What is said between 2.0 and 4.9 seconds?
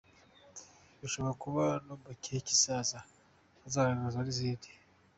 mu gihe kizaza hazagaragazwa n’izindi.